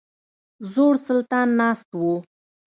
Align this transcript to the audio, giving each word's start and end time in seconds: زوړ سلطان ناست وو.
زوړ 0.71 0.93
سلطان 1.07 1.47
ناست 1.59 1.89
وو. 1.99 2.15